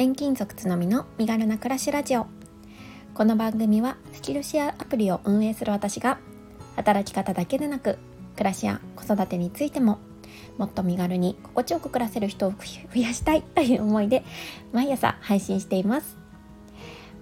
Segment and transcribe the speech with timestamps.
[0.00, 2.28] 転勤族つのみの身軽な暮らしラジオ。
[3.14, 6.20] この番組はスキルシェアアプリを運営する私が
[6.76, 7.98] 働き方だけでなく
[8.36, 9.98] 暮らしや子育てについても
[10.56, 14.22] もっと身軽に心地よく暮らせる人を増やしたいという思いで
[14.72, 16.16] 毎朝配信しています。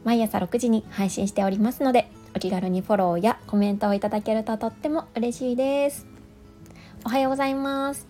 [0.04, 6.06] 毎朝6時に配信しておりますのでお気軽にフォローやコメントをいただけるととっても嬉しいです。
[7.06, 8.06] おはようございます。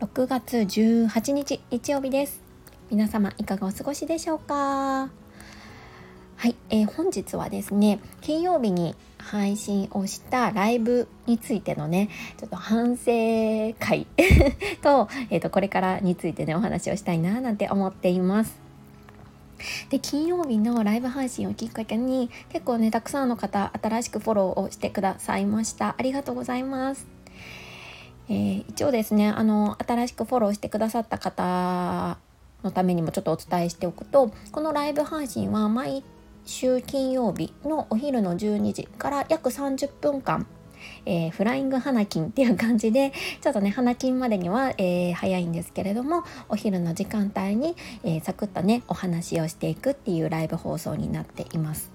[0.00, 2.43] 6月18日日曜日です。
[2.90, 5.08] 皆様いかがお過ごしでしょうか？
[6.36, 13.04] はい、えー、本日はですね金曜日に配信をしたライブについてのねちょっと反省
[13.78, 14.06] 会
[14.82, 18.62] と,、えーとこれからについてねお話をしたいななんて思っています。
[19.88, 25.94] で金曜日のライブ配信をきっかけに結構ねたくさんの方新しくフォローをしてくださいました。
[25.96, 27.06] ありがとうございます。
[28.28, 32.18] えー、一応ですねあの新しくフォローしてくださった方
[32.64, 36.02] のためにもちょっとお伝えしておくとこのライブ配信は毎
[36.44, 40.46] 週金曜日のお昼の12時から約30分間
[41.06, 51.90] えー、フライング花金っていう感じでちょっとね花金までには、えー、早いんですけれどもお昼の時間帯に、えー、サクッとねお話をしていくっていうライブ放送になっています。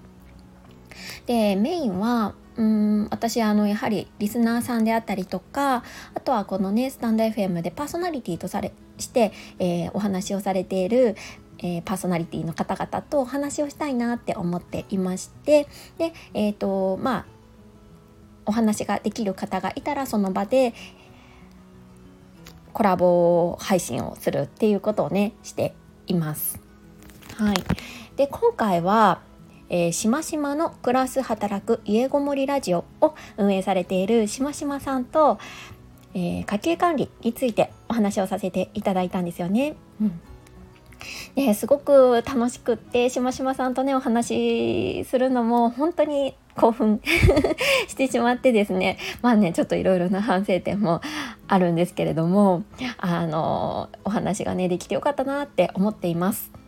[1.28, 11.16] でメインはうん私あのやはりリスナーさんであったりとかあとはこのねスタンド FM でパーソナリティとされして、えー、お話をされている
[11.62, 17.26] えー、パーソナリティの方々とお話をしたいなって思っていましてでえっ、ー、とまあ
[18.46, 20.74] お話ができる方がいたらその場で
[22.74, 25.74] コラボ配信をするっていうことをねして
[26.08, 26.60] います。
[27.36, 27.56] はい、
[28.16, 29.22] で今回は
[29.72, 35.38] えー、しましまの暮らす働く家ごもりラジオを運営されているしましまさんと、
[36.14, 39.76] えー、家計管理についてお話をさせていただいたんですよね。
[40.02, 40.20] うん
[41.36, 47.02] ね、すごく楽しくってしましまさんとねお話しするのも本当に興奮
[47.88, 51.02] してしまってですねまあねちょっといろいろな反省点も
[51.48, 52.64] あるんですけれども
[52.98, 56.59] あのお話がねできてよかったなって思っています。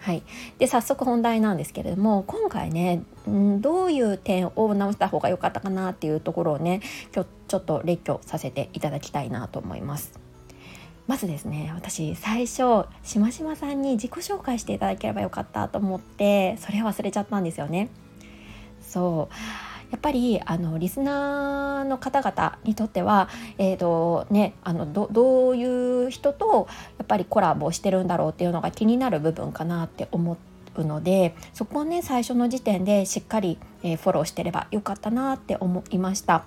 [0.00, 0.22] はい、
[0.58, 6.80] で早速本題なんですけれども今回ね、ん、どういう点を直した方が良かったかなっていうところをね
[7.14, 10.18] 今日ちょっと列挙させていただきたいなと思います。
[11.06, 17.88] まずですね私最初しましまさんに自己紹介していただければよかったと思ってそれ忘れちゃったんですよね。
[18.82, 19.34] そう
[19.90, 26.68] やっぱりあのリスナーの方々にとっては、えーとね、あのどういう人と
[26.98, 30.36] やっぱりコラボしてるんだろうっていうのが気になる部分かなって思
[30.76, 36.44] うのでそこをね最初の時点でしっかり、えー、フォローしてればよかったなって思いました。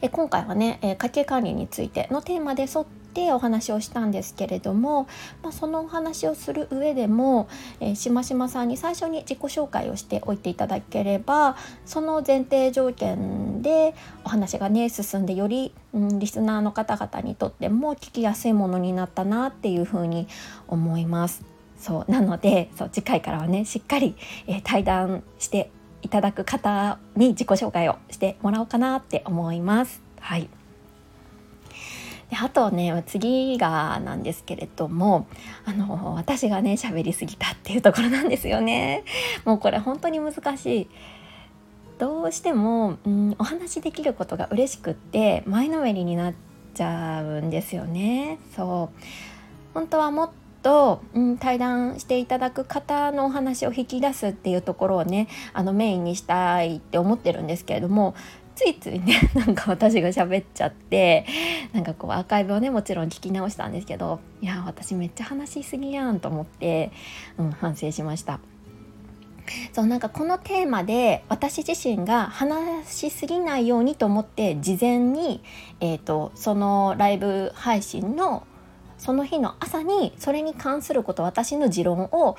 [0.00, 5.08] え今回はね、え家計管理についてのテーマで沿ってお話をしたんですけれども、
[5.42, 7.48] まあ、そのお話をする上でも、
[7.80, 20.28] えー、しましまさんに最初に自己紹介をしておいていただければその前提条件でお話がね進んでより、うん、リスナーの方々にとっても聞きやすいものになったなっていうふうに
[20.68, 21.42] 思います。
[21.78, 24.16] そうなのでそう次回からはねしっかり、
[24.48, 25.70] えー、対談して
[26.02, 30.02] いただく方に自己紹介をしてもらおうかなって思います。
[30.20, 30.48] はい
[32.30, 35.26] であとね次がなんですけれども
[35.64, 39.04] あの私がね喋りすぎたっていうところなんですよね。
[39.44, 40.88] もうこれ本当に難しい。
[41.98, 46.34] どうしても、うん、お話しできることが嬉しくって前のめりになっ
[46.74, 48.38] ちゃうんですよね。
[48.54, 49.02] そう
[49.74, 50.30] 本当はもっ
[50.62, 58.14] と、うん、対談していただく方のお話を引き出すっていうところをねあのメインにしたいって思ってるんですけれども
[58.58, 61.24] ついついね なんか私が喋っちゃって
[61.72, 66.90] なんかこうアーカイブをねもちろん聞き直したんですけどいや私めっちゃ話しすぎやんと思って、
[67.38, 68.40] うん、反省しました。
[69.72, 75.40] そうなんかこのテーマで私自身が話しすぎないようにと思って事前に、
[75.80, 78.46] えーと、そのライブ配信の
[78.98, 82.36] その日の朝にそれに関すること私の持論を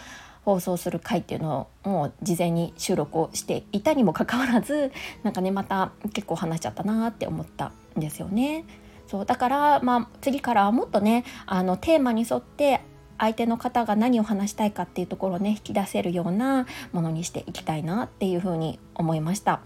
[0.49, 4.91] 放送する回っていうのをもう事前に収録をしていたにもかかわらず
[5.21, 8.65] なんかねまた結構話しちゃったなって思ったんですよね。
[9.07, 12.81] そうだから、まあ、次からはもっとねあのテーマに沿って
[13.19, 19.61] 相手の方が何を話したいかっていうところをね引き出せるようなものにしていきたいなっていうふうに思いました。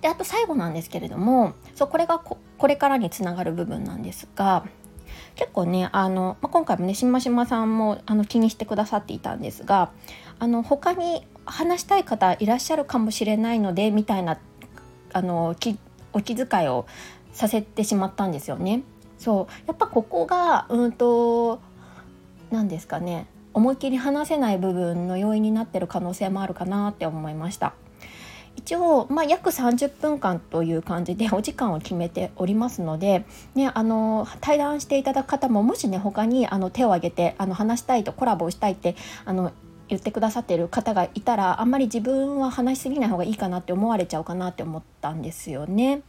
[0.00, 4.64] であと最後なんですけれどもそうこれがこれからにつながる部分なんですが
[5.36, 9.90] 結構ねあの、まあ、今回もねしましまさんもあの気にしてくださっていたんですが
[10.38, 14.38] あの他に話したい方いらっしゃるかもしれないのでみたいな
[15.12, 15.78] あのき
[16.12, 16.86] お気遣いを
[17.32, 18.82] させてしまったんですよね。
[19.18, 21.60] そうやっぱここがうんと
[22.50, 27.72] 何ですかね思いっきり話せない部分の要因になってる可能性もあるかなって思いました。
[28.56, 33.24] 一応、まあ、約30分間という感じでお時間を決めておりますので、
[33.54, 39.52] ね、あの対談していただく方ももしね他にあの手を挙げてあの話したいとコラボをしたいってあの
[39.88, 46.02] 言ってくださってる方がいたらあんまり自分は話しすぎない方がいいかなって思われちゃうかなって思ったんですよね。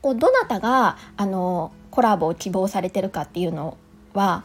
[0.00, 3.76] こうどなたがあのコラボを希望されてるかっていうの
[4.14, 4.44] は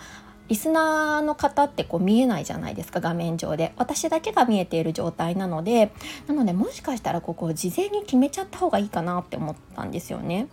[0.51, 5.93] リスナーの方ってこう見えないじゃないですか画面上で私だけが見えている状態なので
[6.27, 10.49] なのでもしかしたらここを事前に決めちゃった方がいいかなって思ったんですよね。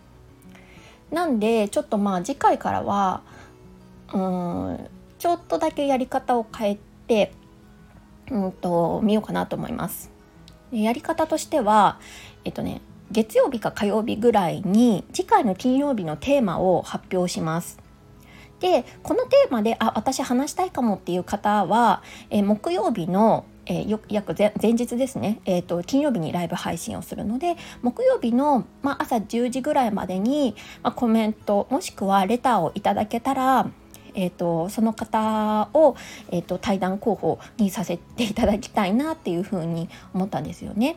[1.10, 3.22] なんでちょっとまあ次回からは
[4.14, 6.78] うんちょっとだけやり方を変え
[7.08, 7.32] て
[8.30, 10.12] うんと見ようかなと思います。
[10.70, 11.98] やり方としては
[12.44, 17.87] えっとね月曜日か火曜日ぐらいに次回の金曜日のテーマを発表します。
[18.60, 33.68] でこのテーマであ私話したいかもっていう方は、えー、木曜日のえー、約前日ですね、えーと、金曜日にライブ配信をするので木曜日の、まあ、朝10時ぐらいまでに、まあ、コメントもしくはレターをいただけたら、
[34.14, 35.96] えーと、その方を、
[36.30, 40.96] えーと対談候補にさせていただきたいなっていうふうに思ったんですよね。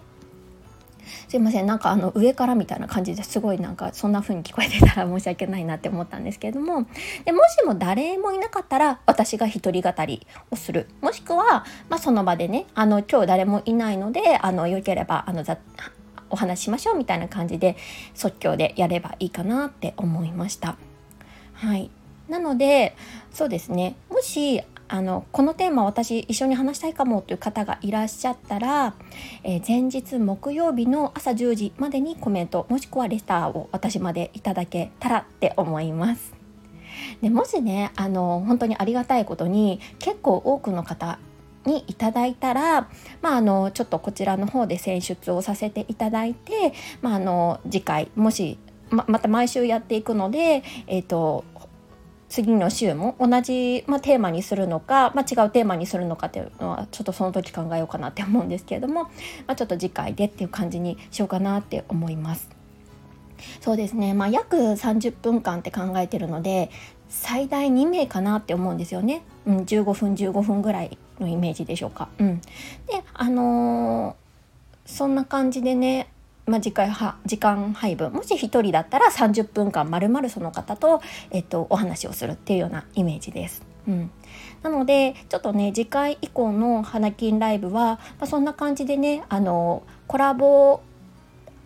[1.28, 1.66] すいません。
[1.66, 6.86] なんかあの上からみたいな感じですごいなんかそんな風に聞こえてたら申し訳ないなって思ったんですけれども。
[7.26, 10.88] でもしも誰もいなかったら私が一人語りをする。
[11.02, 15.44] もしくは、まあ、その場でねあの今日誰もいないのであのよければあの
[16.30, 17.76] お話ししましょうみたいな感じで
[18.14, 20.78] 即興でやればいいかなって思いました。
[21.54, 21.90] はい。
[22.30, 22.96] なので
[23.32, 23.96] そうですね。
[24.10, 28.94] もしあのこのテーマ私一緒に話したいかもという方がいらっしゃったら、
[29.42, 36.34] えー、前日木曜日の朝10時までにコメントもしくはレターを私までいただけたらって思います。
[37.22, 41.20] でもしねあの本当にありがたいことに結構多くの方
[41.66, 42.90] にいただいたら、
[43.22, 48.60] まあ、あのちょっとこちらの方で選出をさせていただいて、まあ、あの次回もし
[48.90, 51.46] ままた毎週やっていくので、えーと
[52.32, 59.10] 次の週も同じ、まあ、テーマにするのか、まあ、違うテーマにするのかっていうのはちょっとその時考えようかなって思うんですけれども、ま
[59.48, 62.50] あ、ちょっと次回でっていう感じにしようかなって思います。
[63.60, 66.70] そうですね、まあ、約30分間って考えてるので
[67.10, 72.08] 最大2名かなって思うんですよね、うん、15分15分ぐらいのイメージでしょうか。
[72.18, 72.48] うん、で
[73.14, 76.08] あのー、そんな感じでね
[76.52, 81.02] まあ、時間時間配分もし1人だったら30分間まるまるその方と、
[81.32, 83.64] えっと、お話をするっていうようなイメージです。
[83.88, 84.12] うん、
[84.62, 90.82] なのでちょっとね次回以降の花金ライブは、まあ、そんな感じでねあのコラボ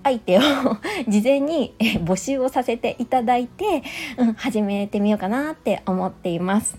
[0.04, 0.42] 相手を
[1.10, 3.84] 事前に募集をさせていただいて、
[4.18, 6.78] うん、始めてみようかなって思っています。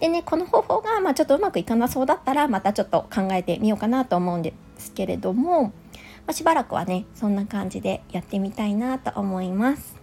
[0.00, 5.72] でねこの方法が、まあ、ちょっとうまくいかなそうだったらまたちょっと考えてみようかなと思うんですけれども、
[6.28, 9.96] まあ、しばらくはねそんな感じでやってみたいなと思います。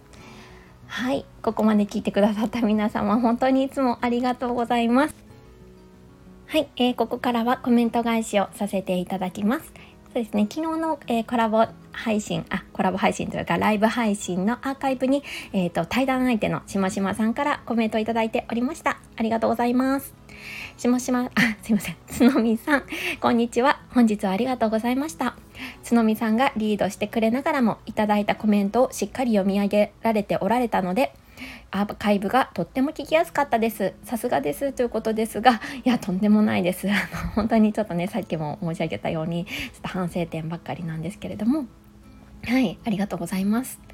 [0.88, 1.24] はい。
[1.40, 5.14] ここまで聞いてくださった皆様本当にいつもありがとうございます。
[6.48, 9.66] はい、えー、ここからはコメント返しをさせていただきます。
[9.66, 10.48] そうですね。
[10.50, 15.22] 昨日の、えー、コラボ配信あコラボ配信というかライブ配信のアーカイブに、
[15.52, 18.98] えーと、対談相手のしましまさんからコメントいただいておりました。
[19.14, 20.25] ありがとうございます。
[20.76, 21.96] しもしま、 あ、すいません。
[22.06, 22.82] つのみさん、
[23.20, 23.80] こんにちは。
[23.90, 25.36] 本日はありがとうございました。
[25.82, 31.14] つのみさんがリードしてくれながらも、いただいたコメントをしっかり読み上げられておられたので、
[31.70, 33.94] アーカイブがとっても聞きやすかったです。
[34.04, 36.88] さすがですということですが、いや、とんでもないです。
[36.90, 41.66] あの本当にちょっとね、さっきも申し上げたように、ちょっと反省点ばっかりなんですけれども、
[42.44, 43.85] はい、ありがとうございます。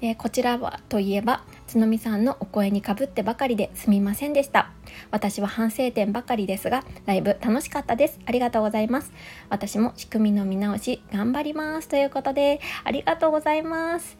[0.00, 4.70] でこちらはといえば、つのみさんのお声にかぶってばかりですみませんでした。
[5.10, 8.18] 私は反省点ばかりですが、ライブ楽しかったです。
[8.26, 9.12] ありがとうございます。
[9.48, 11.88] 私も仕組みの見直し頑張ります。
[11.88, 14.16] ということで、ありがとうございます。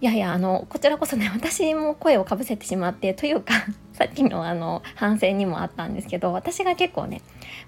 [0.00, 3.54] いやいや、あの、こちらこそね、 私も声をかぶせてしまって、というか、
[3.92, 7.20] さっきのあの反省にもあったんですけど私が結構ね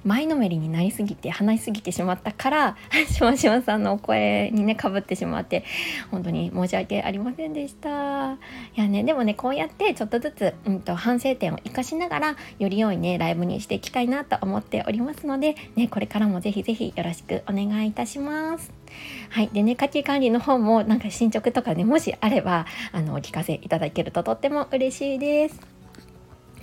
[0.03, 5.63] 前のめりになりすぎて話しすぎてしまったからしましまさんのお声にねかぶってしまって
[6.11, 8.37] 本当に申し訳ありませんでしたい
[8.77, 18.82] やねでもねこうやってちょっとずつ、うんと、反省点を生かしながらより良いねライブにしていきたいなと思っておりますので、ね、これからもぜひぜひよろしくお願いいたします。
[19.31, 19.49] はい。
[19.53, 25.61] でね、家計管理の方もなんか進捗とかね、もしあれば、あの、お聞かせいただけるととっても嬉しいです。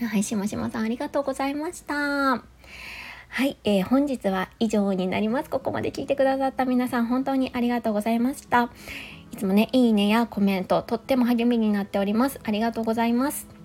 [0.05, 1.95] はい、しましまさんありがとうございました。
[1.95, 5.49] はい、えー、本日は以上になります。
[5.49, 8.71] ここまで聞いてくださった皆さん本当にありがとうございました。
[9.31, 12.39] いつもね、いいねやコメント、とっても励みになっております。
[12.43, 13.58] ありがとうございます。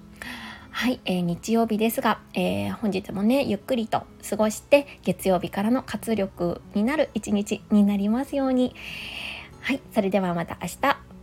[0.76, 8.75] はい、えー、日曜日ですが、えー、本日もねゆっくりと過ごして月曜日からの活力になる一日になりますように。
[9.61, 11.13] はいそれではまた明日。